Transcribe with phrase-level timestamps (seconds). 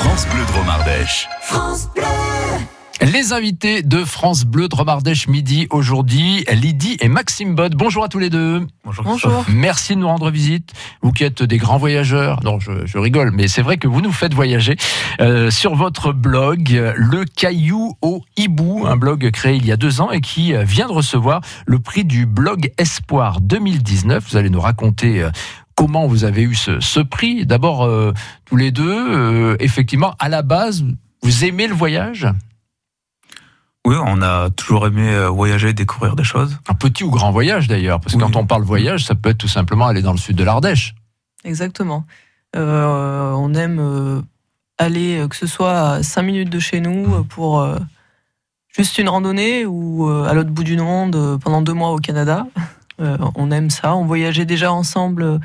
[0.00, 1.28] France Bleu Dromardèche.
[3.12, 7.74] Les invités de France Bleu Dromardèche midi aujourd'hui, Lydie et Maxime Bod.
[7.74, 8.66] Bonjour à tous les deux.
[9.04, 9.44] Bonjour.
[9.50, 10.72] Merci de nous rendre visite.
[11.02, 12.40] Vous qui êtes des grands voyageurs.
[12.42, 14.76] Non, je, je rigole, mais c'est vrai que vous nous faites voyager
[15.20, 20.00] euh, sur votre blog, Le Caillou au Hibou, un blog créé il y a deux
[20.00, 24.30] ans et qui vient de recevoir le prix du blog Espoir 2019.
[24.30, 25.30] Vous allez nous raconter euh,
[25.80, 27.46] comment vous avez eu ce, ce prix.
[27.46, 28.12] D'abord, euh,
[28.44, 28.84] tous les deux,
[29.16, 30.84] euh, effectivement, à la base,
[31.22, 32.26] vous aimez le voyage?
[33.86, 36.58] Oui, on a toujours aimé euh, voyager, découvrir des choses.
[36.68, 38.30] Un petit ou grand voyage d'ailleurs, parce que Oui.
[38.30, 40.94] quand on parle voyage, ça peut être tout simplement aller dans le sud de l'Ardèche.
[41.44, 42.04] Exactement.
[42.56, 44.20] Euh, on aime euh,
[44.76, 47.78] aller, que ce soit à 5 minutes de chez nous, pour euh,
[48.68, 52.46] juste une randonnée ou euh, à l'autre bout du monde pendant deux mois au Canada.
[53.00, 53.94] Euh, on aime ça.
[53.96, 55.38] On voyageait déjà ensemble, euh,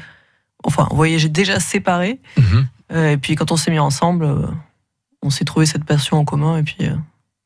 [0.65, 2.19] enfin, on voyageait déjà séparés.
[2.91, 4.45] Euh, et puis quand on s'est mis ensemble, euh,
[5.23, 6.57] on s'est trouvé cette passion en commun.
[6.57, 6.95] Et puis, euh,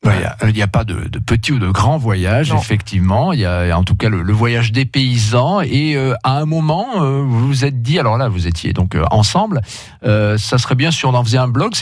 [0.02, 0.14] Ouais,
[0.48, 2.58] Il n'y a, pas de, de petit ou de grand voyage, Non.
[2.58, 3.34] effectivement.
[3.34, 5.60] Il y a en tout cas le, le voyage des paysans.
[5.60, 8.94] Et euh, à un moment, euh, vous vous êtes dit, alors là, vous étiez donc
[8.94, 9.60] euh, ensemble,
[10.04, 11.74] euh, ça serait bien si on en faisait un blog.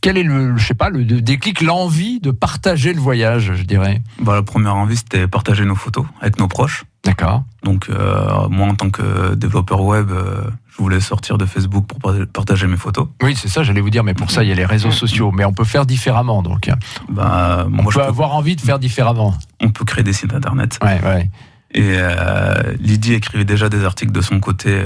[0.00, 4.02] Quel est le, je sais pas, le déclic, l'envie de partager le voyage, je dirais?
[4.20, 6.84] Bah, la première envie, c'était partager nos photos avec nos proches.
[7.04, 7.44] D'accord.
[7.62, 11.98] Donc, euh, moi, en tant que développeur web, euh, je voulais sortir de Facebook pour
[11.98, 13.08] par- partager mes photos.
[13.22, 15.30] Oui, c'est ça, j'allais vous dire, mais pour ça, il y a les réseaux sociaux.
[15.30, 16.70] Mais on peut faire différemment, donc.
[17.10, 19.34] Bah, On moi, je peut peux- avoir envie de faire différemment.
[19.60, 20.78] on peut créer des sites internet.
[20.82, 21.30] Ouais, ouais.
[21.72, 24.82] Et euh, Lydie écrivait déjà des articles de son côté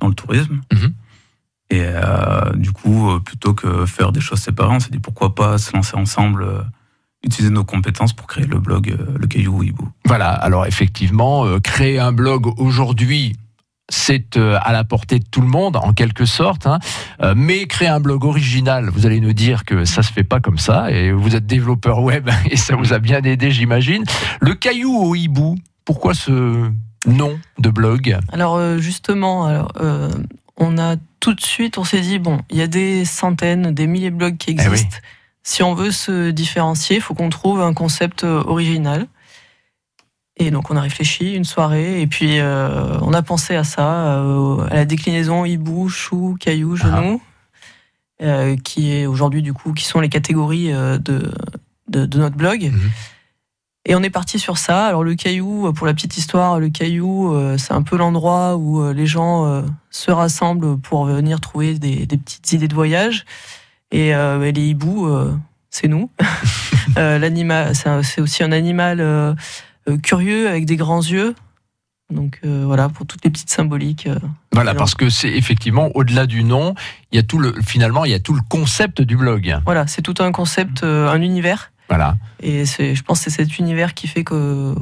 [0.00, 0.60] dans le tourisme.
[0.72, 0.92] Mhm.
[1.70, 1.84] Et
[2.56, 5.96] du coup, plutôt que faire des choses séparées, on s'est dit pourquoi pas se lancer
[5.96, 6.46] ensemble,
[7.24, 9.88] utiliser nos compétences pour créer le blog euh, Le Caillou Hibou.
[10.04, 13.36] Voilà, alors effectivement, euh, créer un blog aujourd'hui,
[13.90, 16.66] c'est euh, à la portée de tout le monde, en quelque sorte.
[16.66, 16.78] hein.
[17.22, 20.40] Euh, mais créer un blog original, vous allez nous dire que ça se fait pas
[20.40, 20.90] comme ça.
[20.90, 24.04] Et vous êtes développeur web et ça vous a bien aidé, j'imagine.
[24.40, 26.70] Le caillou au hibou, pourquoi ce
[27.06, 28.18] nom de blog?
[28.32, 30.10] Alors euh, justement, alors, euh,
[30.56, 33.86] on a tout de suite, on s'est dit bon, il y a des centaines, des
[33.86, 34.82] milliers de blogs qui Eh oui.
[35.48, 39.06] Si on veut se différencier, il faut qu'on trouve un concept euh, original.
[40.36, 44.18] Et donc on a réfléchi une soirée et puis euh, on a pensé à ça,
[44.18, 47.22] euh, à la déclinaison hibou, chou, caillou, genou,
[48.20, 51.32] euh, qui est aujourd'hui du coup qui sont les catégories de,
[51.88, 52.64] de, de notre blog.
[52.70, 52.90] Mhm.
[53.86, 54.86] Et on est parti sur ça.
[54.86, 59.06] Alors le caillou, pour la petite histoire, le caillou, c'est un peu l'endroit où les
[59.06, 63.24] gens se rassemblent pour venir trouver des, des petites idées de voyage.
[63.90, 65.34] Et, euh, et les hiboux, euh,
[65.70, 66.10] c'est nous.
[66.96, 69.34] Euh, L'animal, c'est aussi un animal euh,
[70.02, 71.34] curieux avec des grands yeux.
[72.12, 74.06] Donc euh, voilà, pour toutes les petites symboliques.
[74.06, 74.18] euh.
[74.52, 76.74] Voilà, parce que c'est effectivement au-delà du nom,
[77.12, 79.58] il y a tout le finalement il y a tout le concept du blog.
[79.66, 81.70] Voilà, c'est tout un concept, euh, un univers.
[81.88, 82.16] Voilà.
[82.42, 84.74] Et je pense que c'est cet univers qui fait que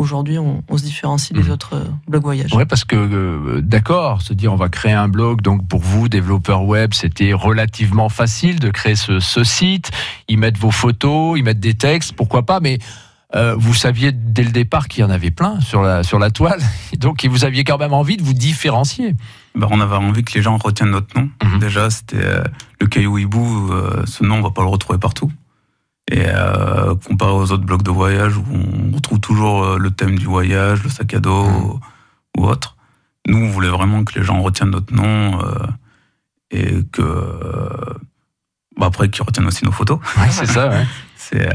[0.00, 1.50] aujourd'hui on, on se différencie des Mhm.
[1.52, 2.52] autres euh, blogs voyages.
[2.54, 6.08] Ouais, parce que euh, d'accord, se dire on va créer un blog, donc pour vous,
[6.08, 9.90] développeurs web, c'était relativement facile de créer ce, ce site,
[10.28, 12.78] y mettre vos photos, y mettre des textes, pourquoi pas, mais
[13.36, 16.30] euh, vous saviez dès le départ qu'il y en avait plein sur la, sur la
[16.32, 16.60] toile,
[16.92, 19.14] et donc vous aviez quand même envie de vous différencier.
[19.54, 21.28] Bah, on avait envie que les gens retiennent notre nom.
[21.44, 21.58] Mhm.
[21.60, 22.42] Déjà, c'était euh,
[22.80, 23.70] le Caillou Hibou.
[23.72, 25.30] euh, ce nom, on va pas le retrouver partout.
[26.12, 30.18] Et euh, comparé aux autres blogs de voyage où on retrouve toujours euh, le thème
[30.18, 31.78] du voyage, le sac à dos Mhm.
[32.38, 32.76] ou autre,
[33.28, 35.66] nous, on voulait vraiment que les gens retiennent notre nom euh,
[36.50, 37.02] et que.
[37.02, 37.94] euh,
[38.76, 39.98] bah, après, qu'ils retiennent aussi nos photos.
[40.16, 40.86] Ouais, c'est ça, ouais.
[41.16, 41.48] C'est,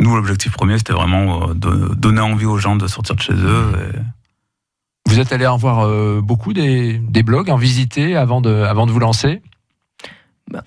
[0.00, 3.72] nous, l'objectif premier, c'était vraiment de donner envie aux gens de sortir de chez eux.
[3.94, 5.86] et- Vous êtes allé en voir
[6.22, 9.40] beaucoup des, des blogs, en visiter avant de, avant de vous lancer?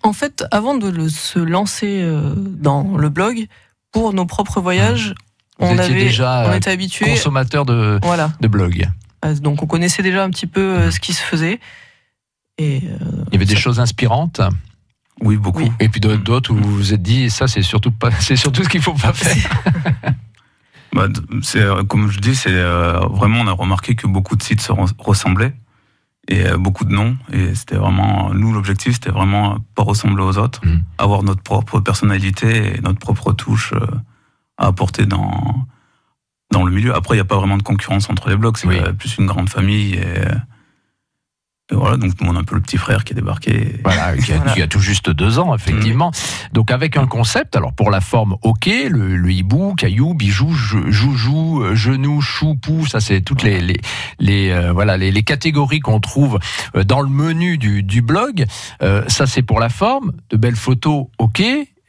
[0.04, 3.48] En fait, avant de le- se lancer euh, dans le blog,
[3.92, 5.14] pour nos propres voyages,
[5.60, 7.06] Vous on, avait, déjà on euh, était habitué.
[7.12, 8.32] consommateur de, Voilà.
[8.42, 8.90] de blogs.
[9.24, 11.60] Euh, Donc on connaissait déjà un petit peu ce qui se faisait.
[12.58, 14.42] Et euh, Il y avait des choses inspirantes
[15.22, 15.60] Oui, beaucoup.
[15.64, 15.72] Oui.
[15.80, 18.70] Et puis d'autres- où vous vous êtes dit, ça c'est surtout pas, c'est surtout ce
[18.70, 19.36] qu'il faut pas faire.
[20.94, 21.08] Bah,
[21.88, 24.94] comme je dis, c'est euh, vraiment on a remarqué que beaucoup de sites se res-
[24.98, 25.54] ressemblaient
[26.28, 27.16] et euh, beaucoup de noms.
[27.32, 30.84] Et c'était vraiment nous l'objectif, c'était vraiment pas ressembler aux autres, Mhm.
[30.98, 33.86] avoir notre propre personnalité et notre propre touche euh,
[34.58, 35.66] à apporter dans
[36.52, 36.96] dans le milieu.
[36.96, 38.78] Après, il n'y a pas vraiment de concurrence entre les blogs, c'est Oui.
[38.80, 40.06] euh, plus une grande famille Et
[41.72, 43.80] voilà, donc nous on a un peu le petit frère qui est débarqué.
[43.84, 44.54] Voilà, qui a, Voilà.
[44.54, 46.12] qui a tout juste deux ans, effectivement.
[46.54, 51.64] Donc avec un concept, alors pour la forme, ok, le, le hibou, caillou, bijou, joujou,
[51.64, 53.80] euh, genou, chou, pou, ça c'est toutes les, les,
[54.20, 56.40] les, euh, voilà, les, les catégories qu'on trouve
[56.76, 58.46] euh, dans le menu du, du blog.
[58.84, 61.42] Euh, ça c'est pour la forme, de belles photos, ok.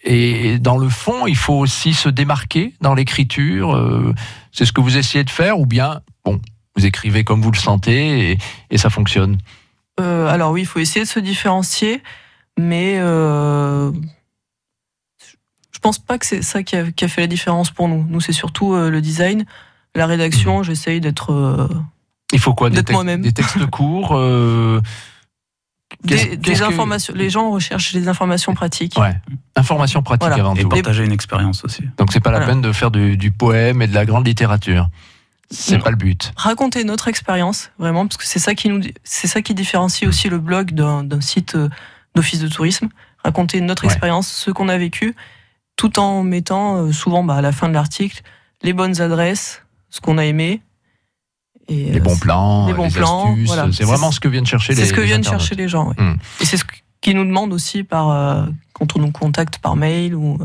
[0.08, 3.74] Et dans le fond, il faut aussi se démarquer dans l'écriture.
[3.76, 4.14] euh,
[4.52, 6.40] c'est ce que vous essayez de faire, ou bien, bon,
[6.76, 8.38] vous écrivez comme vous le sentez et,
[8.70, 9.36] et ça fonctionne.
[10.00, 12.02] Euh, alors oui, il faut essayer de se différencier,
[12.58, 13.90] mais euh,
[15.72, 18.04] je pense pas que c'est ça qui a, qui a fait la différence pour nous.
[18.08, 19.44] Nous, c'est surtout euh, le design,
[19.94, 20.62] la rédaction.
[20.62, 21.68] J'essaye d'être euh,
[22.32, 23.20] Il faut quoi des, D'être textes- moi-même.
[23.22, 24.80] des textes courts euh,
[26.04, 27.14] des, des qu'est-ce que- informations.
[27.16, 28.98] Les gens recherchent des informations pratiques.
[28.98, 29.16] Ouais.
[29.54, 30.36] Information pratique Voilà.
[30.42, 30.68] avant Et tout.
[30.68, 31.84] partager une expérience aussi.
[31.96, 34.88] Donc c'est pas la peine de faire du, du poème et de la grande littérature.
[35.50, 36.32] C'est pas le but.
[36.36, 40.28] Raconter notre expérience, vraiment, parce que c'est ça qui nous, c'est ça qui différencie aussi
[40.28, 41.68] le blog d'un d'un site euh,
[42.14, 42.88] d'office de tourisme.
[43.24, 43.90] Raconter notre Ouais.
[43.92, 45.14] expérience, ce qu'on a vécu,
[45.76, 48.22] tout en mettant euh, souvent bah, à la fin de l'article
[48.62, 50.62] les bonnes adresses, ce qu'on a aimé.
[51.68, 53.46] Et, Les euh, bons plans, les bons les plans, astuces.
[53.46, 53.68] voilà.
[53.72, 55.40] C'est vraiment ce que viennent chercher les C'est ce que viennent internautes.
[55.40, 55.88] chercher les gens.
[55.88, 55.94] ouais.
[56.02, 56.18] Mm.
[56.40, 56.64] Et c'est ce
[57.00, 60.44] qu'ils nous demandent aussi par, euh, quand on nous contacte par mail ou euh,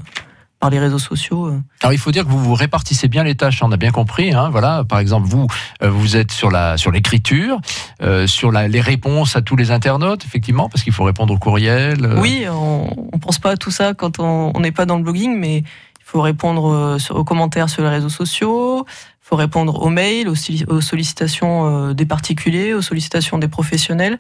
[0.61, 1.47] par les réseaux sociaux.
[1.47, 1.59] euh.
[1.81, 4.31] Alors il faut dire que vous vous répartissez bien les tâches, on a bien compris.
[4.31, 5.47] Hein, voilà, par exemple, vous,
[5.83, 7.59] euh, vous êtes sur la sur l'écriture,
[8.01, 11.37] euh, sur la, les réponses à tous les internautes, effectivement, parce qu'il faut répondre au
[11.37, 12.05] courriel.
[12.05, 15.03] euh, Oui, on, on pense pas à tout ça quand on n'est pas dans le
[15.03, 19.81] blogging, mais il faut répondre sur- aux commentaires sur les réseaux sociaux, il faut répondre
[19.81, 24.17] aux mails, aux, solli- aux sollicitations des particuliers, aux sollicitations des professionnels.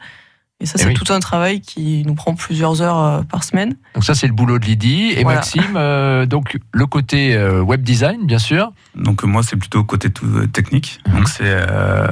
[0.61, 0.93] Et ça, Eh c'est oui.
[0.93, 3.75] tout un travail qui nous prend plusieurs heures euh, par semaine.
[3.95, 5.39] Donc ça c'est le boulot de Lydie et Voilà.
[5.39, 5.63] Maxime.
[5.75, 8.71] euh, donc le côté euh, web design, bien sûr.
[8.95, 10.99] Donc moi, c'est plutôt côté tout, technique.
[11.07, 11.15] Mhm.
[11.15, 12.07] Donc c'est euh,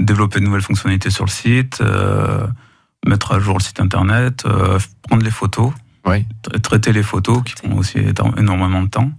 [0.00, 2.46] développer de nouvelles fonctionnalités sur le site, euh,
[3.06, 4.78] mettre à jour le site internet, euh,
[5.08, 5.72] prendre les photos,
[6.04, 6.26] Oui.
[6.62, 7.98] traiter les photos qui prend aussi
[8.36, 9.10] énormément de temps.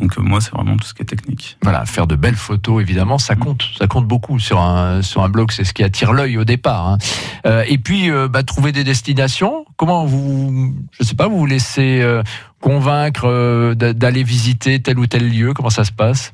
[0.00, 1.58] Donc euh, moi, c'est vraiment tout ce qui est technique.
[1.62, 5.28] Voilà, faire de belles photos, évidemment, ça compte, ça compte beaucoup sur un sur un
[5.28, 5.52] blog.
[5.52, 6.88] C'est ce qui attire l'œil au départ.
[6.88, 6.98] hein.
[7.46, 9.66] Euh, et puis, euh, bah, trouver des destinations.
[9.76, 12.22] Comment vous, je sais pas, vous vous laissez euh,
[12.60, 15.52] convaincre d'a- d'aller visiter tel ou tel lieu?
[15.54, 16.32] Comment ça se passe?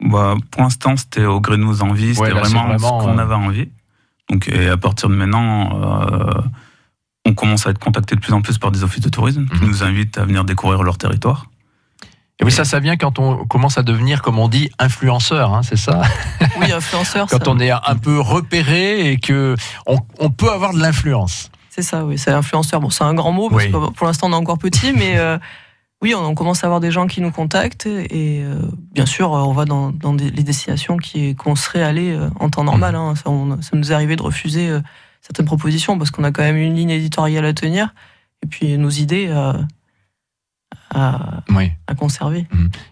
[0.00, 3.18] Bah, pour l'instant, c'était au gré de nos envies, c'était Ouais, vraiment, vraiment, ce qu'on
[3.18, 3.68] avait envie.
[4.30, 5.70] Donc, et à partir de maintenant,
[7.24, 9.60] on commence à être contacté de plus en plus par des offices de tourisme qui
[9.62, 9.68] Mhm.
[9.68, 11.46] nous invitent à venir découvrir leur territoire.
[12.40, 15.52] Et oui, ça, ça vient quand on commence à devenir, comme on dit, influenceur.
[15.54, 16.02] hein, c'est ça
[16.60, 19.56] Oui, influenceur, Quand ça- on est un peu repéré et que
[19.86, 21.50] on, on peut avoir de l'influence.
[21.70, 22.80] c'est ça, oui, c'est influenceur.
[22.80, 23.72] Bon, c'est un grand mot, parce Oui.
[23.72, 25.36] que pour l'instant, on est encore petit, mais euh,
[26.00, 27.86] oui, on, on commence à avoir des gens qui nous contactent.
[27.86, 28.60] Et euh,
[28.92, 30.96] bien sûr, on va dans, dans des- les destinations
[31.36, 32.94] qu'on serait allé euh, en temps normal.
[32.94, 33.14] hein.
[33.16, 34.78] Ça, on- ça nous est arrivé de refuser
[35.22, 37.92] certaines propositions parce qu'on a quand même une ligne éditoriale à tenir
[38.44, 39.52] et puis nos idées euh,
[40.94, 41.70] à, Oui.
[41.86, 42.46] à conserver.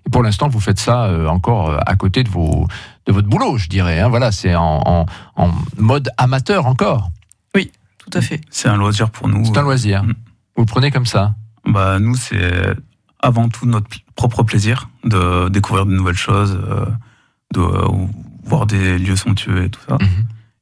[0.07, 2.67] Et pour l'instant, vous faites ça euh, encore euh, à côté de vos
[3.07, 4.01] de votre boulot, je dirais.
[4.01, 4.09] hein.
[4.09, 5.07] Voilà, c'est en, en,
[5.37, 7.11] en mode amateur encore.
[8.09, 8.41] Tout à fait.
[8.51, 9.45] C'est un loisir pour nous.
[9.45, 10.05] C'est un loisir.
[10.05, 10.15] Mm.
[10.57, 11.35] Vous le prenez comme ça.
[11.67, 12.53] Bah, nous, c'est
[13.21, 16.87] avant tout notre propre plaisir de découvrir de nouvelles choses, euh,
[17.53, 17.89] de euh,
[18.45, 19.95] voir des lieux somptueux et tout ça.
[20.01, 20.09] Mhm.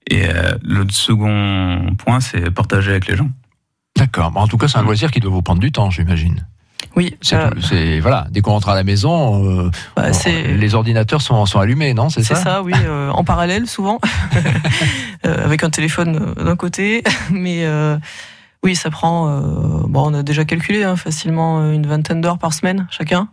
[0.09, 3.29] Et euh, le second point, c'est partager avec les gens.
[3.95, 4.33] D'accord.
[4.37, 4.87] En tout cas, c'est un Mm.
[4.87, 6.47] loisir qui doit vous prendre du temps, j'imagine.
[6.97, 10.75] Oui, C'est, euh, c'est- voilà, dès qu'on rentre à la maison, euh, bah, on- les
[10.75, 13.99] ordinateurs sont, sont allumés, non C'est C'est ça, oui, euh, en parallèle souvent,
[15.27, 17.67] Euh, avec un téléphone d'un côté, mais
[18.63, 19.41] oui, ça prend.
[19.89, 23.29] bon, on a déjà calculé hein, facilement une vingtaine d'heures par semaine chacun.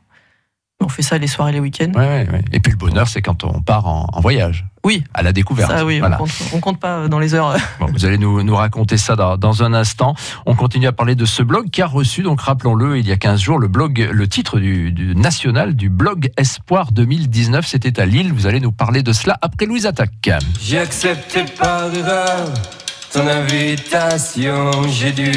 [0.82, 1.92] On fait ça les soirs et les week-ends.
[1.96, 2.42] Ouais, ouais, ouais.
[2.52, 4.66] Et puis le bonheur, c'est quand on part en, en voyage.
[4.84, 5.04] Oui.
[5.14, 5.70] À la découverte.
[5.72, 6.16] Ça, oui, Voilà.
[6.16, 7.56] on, compte, on compte pas dans les heures.
[7.80, 10.16] Bon, vous allez nous, nous raconter ça dans, dans un instant.
[10.48, 13.18] On continue à parler de ce blog qui a reçu, donc rappelons-le, il y a
[13.18, 17.66] 15 jours, le blog, le titre du, du national du blog Espoir 2019.
[17.66, 18.34] C'était à Lille.
[18.34, 20.32] Vous allez nous parler de cela après Louise Attaque.
[20.60, 22.50] J'ai accepté par erreur
[23.14, 24.72] ton invitation.
[24.90, 25.32] J'ai dû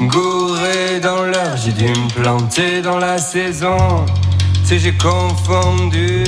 [0.00, 4.04] me gourer dans l'heure, j'ai dû me planter dans la saison.
[4.70, 6.22] Sais, j'ai confondu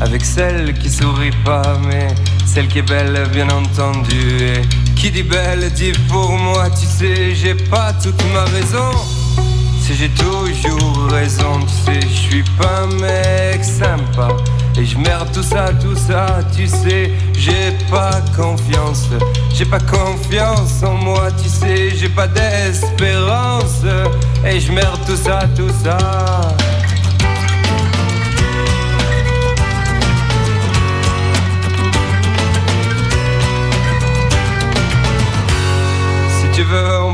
[0.00, 2.06] avec celle qui sourit pas, mais
[2.46, 4.38] celle qui est belle, bien entendu.
[4.40, 8.90] Et qui dit belle dit pour moi, tu sais, j'ai pas toute ma raison.
[9.78, 14.28] Si j'ai toujours raison, tu sais, je suis pas un mec sympa.
[14.78, 19.10] Et je merde tout ça, tout ça, tu sais, j'ai pas confiance.
[19.52, 23.82] J'ai pas confiance en moi, tu sais, j'ai pas d'espérance.
[24.46, 25.98] Et je merde tout ça, tout ça.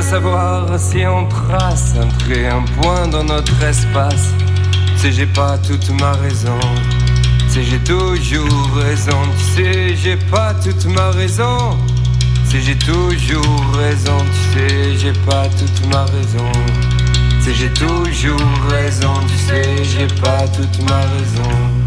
[0.00, 4.32] Savoir si on trace un trait, un point dans notre espace.
[4.94, 6.58] Tu sais, j'ai pas toute ma raison.
[7.40, 9.18] Tu sais, j'ai toujours raison.
[9.36, 11.76] Tu sais, j'ai pas toute ma raison.
[12.44, 14.16] Sais, j'ai toujours raison.
[14.18, 16.52] Tu sais, j'ai pas toute ma raison.
[17.40, 19.12] Sais, j'ai toujours raison.
[19.28, 21.81] Tu sais, j'ai pas toute ma raison.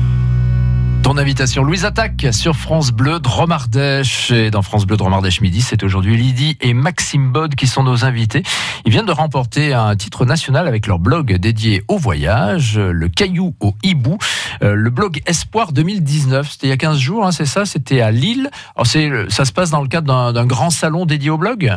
[1.06, 4.32] Ton invitation, Louise Attaque sur France Bleu Dromardèche.
[4.32, 8.06] Et dans France Bleu Dromardèche midi, c'est aujourd'hui Lydie et Maxime Bod qui sont nos
[8.06, 8.42] invités.
[8.86, 13.54] Ils viennent de remporter un titre national avec leur blog dédié au voyage, le Caillou
[13.60, 14.18] au Hibou,
[14.64, 16.50] euh, le blog Espoir 2019.
[16.50, 18.50] C'était il y a 15 jours, hein, c'est ça C'était à Lille.
[18.76, 18.88] Alors
[19.30, 21.72] ça se passe dans le cadre d'un grand salon dédié au blog?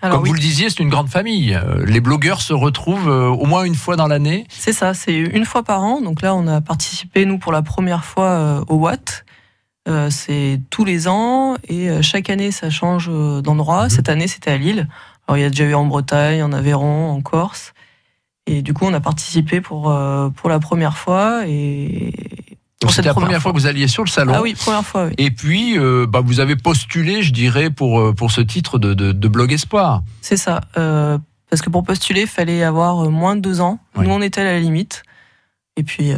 [0.00, 1.54] Comme vous le disiez, c'est une grande famille.
[1.54, 4.46] Euh, les blogueurs se retrouvent euh, au moins une fois dans l'année.
[4.48, 6.00] C'est ça, c'est une fois par an.
[6.00, 9.24] Donc là, on a participé, nous, pour la première fois euh, au Watt.
[10.10, 13.10] c'est tous les ans et chaque année, ça change
[13.42, 13.84] d'endroit.
[13.84, 13.90] Mhm.
[13.90, 14.88] Cette année, c'était à Lille.
[15.26, 17.72] Alors, il y a déjà eu en Bretagne, en Aveyron, en Corse.
[18.46, 19.94] Et du coup, on a participé pour,
[20.36, 21.42] pour la première fois.
[21.46, 22.12] Et,
[22.88, 23.52] c'était la première fois.
[23.52, 24.32] que vous alliez sur le salon.
[24.34, 25.06] Ah oui, première fois.
[25.06, 25.14] Oui.
[25.18, 28.94] Et puis, euh, bah, vous avez postulé, je dirais, pour, euh, pour ce titre de,
[28.94, 30.02] de, blog Espoir.
[30.22, 30.62] C'est ça.
[30.76, 31.18] Euh,
[31.50, 33.78] parce que pour postuler, il fallait avoir moins de deux ans.
[33.96, 35.02] Nous, on était à la limite.
[35.76, 36.12] Et puis,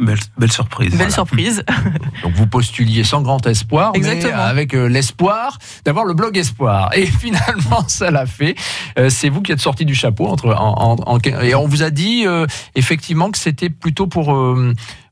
[0.00, 0.96] Belle, surprise.
[0.96, 1.62] Belle surprise.
[2.22, 6.90] Donc vous postuliez sans grand espoir, mais avec l'espoir d'avoir le blog Espoir.
[6.96, 8.54] Et finalement, ça l'a fait.
[8.98, 12.26] Euh, c'est vous qui êtes sorti du chapeau entre en, et on vous a dit
[12.26, 14.34] euh, effectivement que c'était plutôt pour,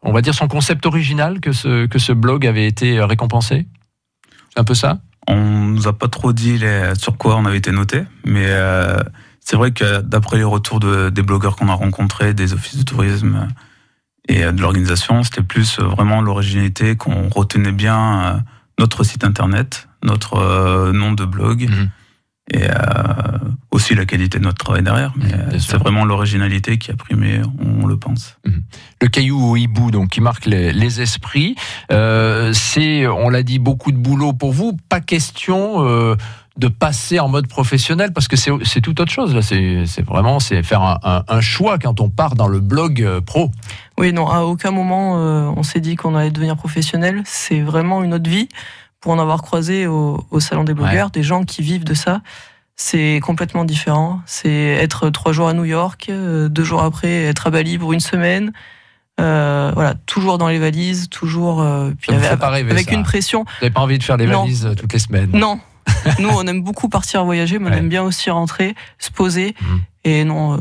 [0.09, 3.67] on va dire, son concept original que ce que ce blog avait été récompensé?
[4.51, 4.99] C'est un peu ça?
[5.27, 8.47] On nous a pas trop dit les, sur quoi on avait été noté, mais
[9.49, 12.83] c'est vrai que d'après les retours de, des blogueurs qu'on a rencontrés, des offices de
[12.83, 13.49] tourisme
[14.29, 18.39] et euh, de l'organisation, c'était plus euh, vraiment l'originalité qu'on retenait bien euh,
[18.79, 21.63] notre site internet, notre nom de blog.
[21.63, 21.89] Mhm.
[22.51, 22.67] Et
[23.71, 25.13] aussi la qualité de notre travail derrière.
[25.17, 28.39] Mais c'est vraiment l'originalité qui a primé, on, le pense.
[28.47, 28.63] Mhm.
[29.03, 31.57] Le caillou au hibou, donc, qui marque les, esprits,
[31.91, 34.79] c'est, on l'a dit, beaucoup de boulot pour vous.
[34.89, 36.17] Pas question
[36.59, 39.35] de passer en mode professionnel parce que c'est tout autre chose.
[39.35, 43.51] Là, c'est vraiment c'est faire un, choix quand on part dans le blog euh, pro.
[43.97, 47.23] Oui, non, à aucun moment euh, on s'est dit qu'on allait devenir professionnel.
[47.25, 48.49] C'est vraiment une autre vie.
[49.01, 52.21] Pour en avoir croisé au, salon des blogueurs, des gens qui vivent de ça,
[52.75, 54.21] c'est complètement différent.
[54.27, 57.93] C'est être trois jours à New York, euh, deux jours après être à Bali pour
[57.93, 58.53] une semaine.
[59.19, 61.65] voilà, toujours dans les valises, toujours
[62.01, 63.45] puis avec, une pression.
[63.45, 65.31] Vous n'avez pas envie de faire des valises toutes les semaines?
[65.33, 65.61] Non,
[66.19, 69.55] Nous, on aime beaucoup partir voyager, mais on aime bien aussi rentrer, se poser.
[69.61, 69.81] Mhm.
[70.05, 70.59] Et non, euh,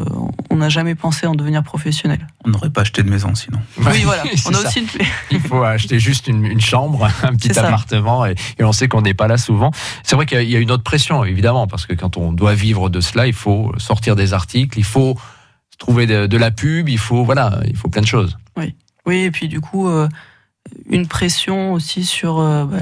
[0.50, 2.28] on n'a jamais pensé en devenir professionnel.
[2.44, 3.60] On n'aurait pas acheté de maison sinon.
[3.78, 4.24] Oui, voilà.
[4.46, 4.86] On a aussi
[5.32, 9.28] Il faut acheter juste une, chambre, un petit appartement, et, on sait qu'on n'est pas
[9.28, 9.72] là souvent.
[10.04, 12.90] C'est vrai qu'il y a une autre pression, évidemment, parce que quand on doit vivre
[12.90, 15.16] de cela, il faut sortir des articles, il faut
[15.78, 18.38] trouver de, la pub, il faut voilà, il faut plein de choses.
[18.58, 19.88] Oui, oui, et puis du coup.
[19.88, 20.10] Euh,
[20.90, 22.78] une pression aussi sur euh, bah,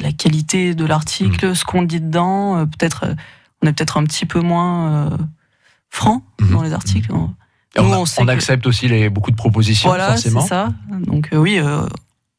[0.00, 1.54] la, qualité de l'article, mm.
[1.54, 2.56] ce qu'on dit dedans.
[2.58, 3.14] Euh, peut-être, euh,
[3.62, 5.10] on est peut-être un petit peu moins
[5.90, 6.50] franc mm-hmm.
[6.50, 7.12] dans les articles.
[7.12, 8.14] Mm-hmm.
[8.18, 10.72] on, accepte aussi les, beaucoup de propositions, voilà, c'est ça.
[11.06, 11.60] Donc oui,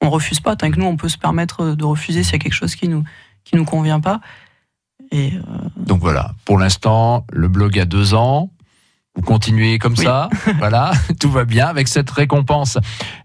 [0.02, 0.56] on refuse pas.
[0.56, 2.88] Tant que nous, on peut se permettre de refuser s'il y a quelque chose qui
[2.88, 3.04] nous
[3.44, 4.22] qui nous convient pas.
[5.12, 5.34] Et
[5.78, 8.50] Donc voilà, pour l'instant, le blog a deux ans
[9.16, 12.78] vous continuez comme ça, voilà, tout va bien avec cette récompense.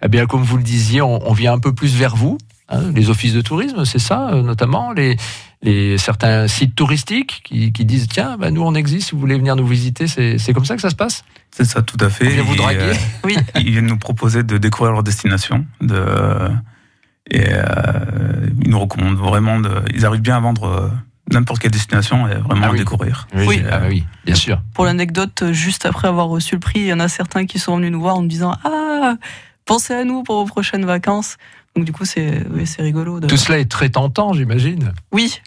[0.02, 3.10] Eh bien, comme vous le disiez, on, vient un peu plus vers vous, hein, les
[3.10, 5.16] offices de tourisme, c'est ça, euh, notamment les,
[5.62, 9.36] les certains sites touristiques qui, qui disent tiens, bah, nous on existe, si vous voulez
[9.36, 11.24] venir nous visiter, c'est comme ça que ça se passe?
[11.50, 12.26] C'est ça, tout à fait.
[12.26, 13.36] On vient vous Et, draguer euh, Oui.
[13.56, 15.66] ils viennent nous proposer de découvrir leur destination.
[15.80, 16.50] De,
[17.30, 17.62] et euh,
[18.62, 19.60] ils nous recommandent vraiment.
[19.60, 20.88] De, ils arrivent bien à vendre euh,
[21.32, 22.78] n'importe quelle destination et vraiment Ah à oui.
[22.78, 23.26] découvrir.
[23.34, 23.62] Oui.
[23.70, 24.60] ah oui, bien sûr.
[24.74, 27.58] Pour l'anecdote, euh, juste après avoir reçu le prix, il y en a certains qui
[27.58, 29.14] sont venus nous voir en nous disant Ah,
[29.64, 31.36] pensez à nous pour vos prochaines vacances.
[31.76, 33.20] Donc du coup, c'est oui, c'est rigolo.
[33.20, 33.26] De...
[33.26, 34.92] Tout cela est très tentant, j'imagine.
[35.12, 35.40] Oui,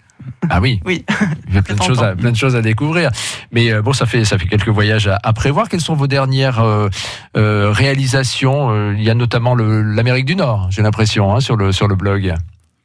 [0.48, 0.80] Ah oui.
[0.84, 1.04] Oui.
[1.48, 2.20] Il y a plein de, choses à, tentant.
[2.20, 3.10] plein de choses à découvrir.
[3.50, 5.68] Mais euh, bon, ça fait, ça fait quelques voyages à, à prévoir.
[5.68, 6.88] Quelles sont vos dernières euh,
[7.36, 11.72] euh, réalisations Euh, Il y a notamment l'Amérique du Nord, j'ai l'impression, hein, sur, le,
[11.72, 12.34] sur le blog.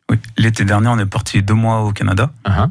[0.09, 0.17] Oui.
[0.37, 2.31] L'été dernier, on est parti deux mois au Canada.
[2.45, 2.69] Hein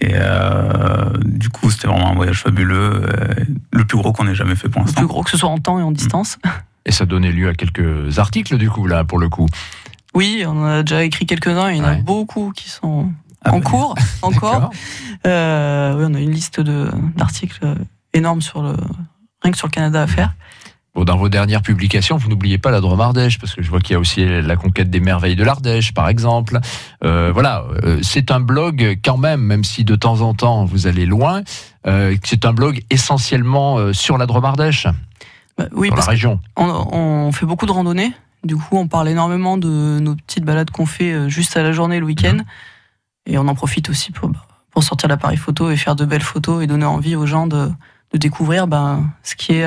[0.00, 3.02] Et euh, du coup, c'était vraiment un voyage fabuleux.
[3.04, 3.34] euh,
[3.72, 5.00] le plus gros qu'on ait jamais fait pour le l'instant.
[5.00, 6.38] plus gros que ce soit en temps et en distance.
[6.86, 9.46] Et ça donnait lieu à quelques articles, du coup, là, pour le coup.
[10.14, 11.70] Oui, on en a déjà écrit quelques-uns.
[11.70, 12.02] Il y en a Ouais.
[12.02, 13.10] beaucoup qui sont
[13.44, 14.70] Ah, en bah, cours encore.
[15.26, 17.74] Euh, oui, on a une liste d'articles
[18.14, 18.74] énorme sur le
[19.42, 20.34] rien que sur le Canada à faire.
[20.94, 23.80] Bon, dans vos dernières publications, vous n'oubliez pas la Drôme Ardèche, parce que je vois
[23.80, 26.58] qu'il y a aussi la conquête des merveilles de l'Ardèche, par exemple.
[27.04, 30.86] Euh, voilà, euh, c'est un blog quand même, même si de temps en temps vous
[30.86, 31.42] allez loin,
[31.86, 34.86] euh, c'est un blog essentiellement sur la Drôme Ardèche,
[35.56, 36.40] Bah, oui, sur la région.
[36.54, 38.12] qu'on on fait beaucoup de randonnées.
[38.44, 42.00] Du coup, on parle énormément de nos petites balades qu'on fait juste à la journée
[42.00, 42.34] le week-end.
[42.34, 42.44] Mhm.
[43.26, 46.22] Et on en profite aussi pour, bah, pour sortir l'appareil photo et faire de belles
[46.22, 47.68] photos et donner envie aux gens de,
[48.12, 49.66] de découvrir ben, ce qui est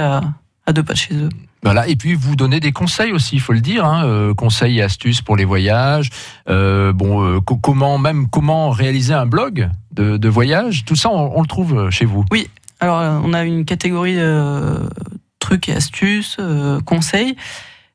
[0.72, 1.30] à, deux pas de chez eux.
[1.64, 4.80] Voilà, et puis vous donnez des conseils aussi, il faut le dire, hein, euh, conseils
[4.80, 6.10] et astuces pour les voyages.
[6.50, 11.10] Euh, bon, euh, co- comment même comment réaliser un blog de, de voyage, tout ça,
[11.12, 12.26] on, on le trouve chez vous.
[12.80, 14.80] Alors, euh, on a une catégorie euh,
[15.38, 16.38] trucs et astuces,
[16.86, 17.36] conseils.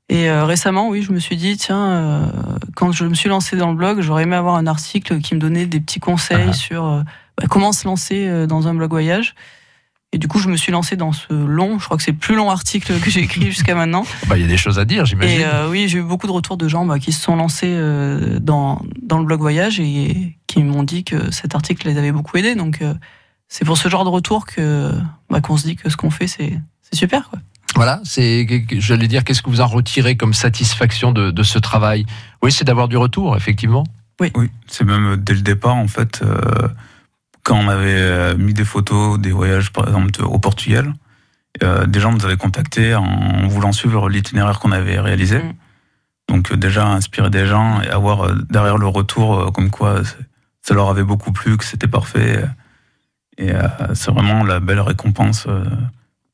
[0.09, 2.31] Et récemment, oui, je me suis dit, tiens,
[2.77, 5.41] quand je me suis lancé dans le blog, j'aurais aimé avoir un article qui me
[5.41, 6.53] donnait des petits conseils Ah.
[6.53, 6.83] sur
[7.37, 9.35] bah, comment se lancer dans un blog voyage.
[10.13, 12.17] Et du coup, je me suis lancé dans ce long, je crois que c'est le
[12.17, 14.07] plus long article que j'ai écrit jusqu'à maintenant.
[14.29, 15.41] Bah, Il y a des choses à dire, j'imagine.
[15.41, 17.75] Et euh, oui, j'ai eu beaucoup de retours de gens bah, qui se sont lancés
[17.77, 22.13] euh, dans, dans le blog voyage et qui m'ont dit que cet article les avait
[22.13, 22.55] beaucoup aidés.
[22.55, 22.95] Donc, euh,
[23.49, 24.93] c'est pour ce genre de retour que
[25.29, 27.29] bah, qu'on se dit que ce qu'on fait, c'est c'est super.
[27.29, 27.41] Quoi.
[27.75, 28.47] Voilà, c'est,
[28.79, 32.07] j'allais dire, qu'est-ce que vous en retirez comme satisfaction de, de ce travail?
[32.43, 33.85] Oui, c'est d'avoir du retour, effectivement.
[34.19, 34.33] Oui,
[34.67, 36.69] c'est même dès le départ, en fait, euh,
[37.47, 40.93] quand on avait euh, mis des photos des voyages, par exemple, au Portugal,
[41.63, 45.41] euh, des gens nous avaient contactés en voulant suivre l'itinéraire qu'on avait réalisé.
[46.29, 50.03] Donc euh, déjà inspirer des gens et avoir derrière le retour comme quoi
[50.61, 52.45] ça leur avait beaucoup plu, que c'était parfait.
[53.39, 55.63] Et euh, c'est vraiment la belle récompense, euh,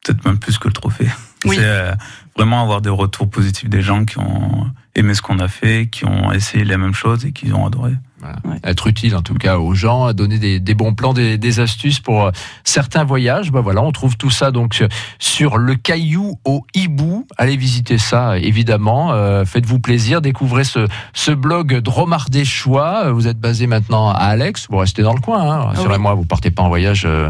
[0.03, 1.11] peut-être même plus que le trophée.
[1.45, 1.57] Oui.
[1.57, 1.93] C'est
[2.37, 6.07] vraiment avoir des retours positifs des gens qui ont aimé ce qu'on a fait, qui
[6.07, 7.93] ont essayé les mêmes choses et qui ont adoré.
[8.23, 8.37] Voilà.
[8.45, 8.57] Ouais.
[8.65, 11.61] Être utile en tout cas aux gens, à donner des, des bons plans, des, des
[11.61, 12.31] astuces pour euh,
[12.65, 13.51] certains voyages.
[13.51, 17.27] Bah voilà, on trouve tout ça donc sur- sur le Caillou au Hibou.
[17.37, 19.13] Allez visiter ça évidemment.
[19.13, 23.11] Euh, Faites-vous plaisir, découvrez ce, ce blog Dromardéchois.
[23.13, 24.69] Vous êtes basé maintenant à Alex.
[24.71, 25.59] Vous restez dans le coin, hein.
[25.75, 26.15] rassurez-moi.
[26.15, 27.05] Vous partez pas en voyage.
[27.07, 27.29] euh,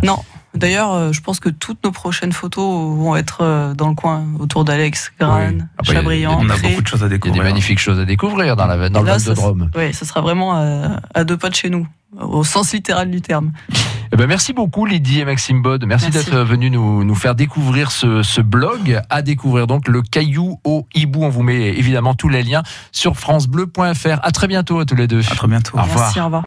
[0.54, 4.24] D'ailleurs, euh, je pense que toutes nos prochaines photos vont être euh, dans le coin,
[4.38, 5.26] autour d'Alex, Oui.
[5.28, 6.68] Ah bah, a- Chabriand, On a Cré.
[6.68, 7.42] beaucoup de choses à Il y a découvrir.
[7.42, 9.70] des magnifiques choses à découvrir dans, la, dans le Val de Drôme.
[9.74, 11.86] Ouais, ça sera vraiment à, à deux pas de chez nous,
[12.20, 13.52] au sens littéral du terme.
[14.14, 15.86] Eh ben, merci beaucoup Lydie et Maxime Bod.
[15.86, 16.28] Merci, Merci.
[16.30, 19.00] d'être venu nous, nous faire découvrir ce, ce blog.
[19.08, 21.22] À découvrir donc le Caillou au Hibou.
[21.24, 22.62] On vous met évidemment tous les liens
[22.92, 24.18] sur francebleu.fr.
[24.22, 25.20] À très bientôt à tous les deux.
[25.30, 25.78] À très bientôt.
[25.78, 26.04] Au revoir.
[26.04, 26.40] Merci, au revoir.